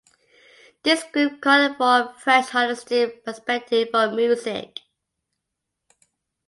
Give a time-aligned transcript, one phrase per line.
[0.81, 4.79] This group called for a fresh artistic perspective on music.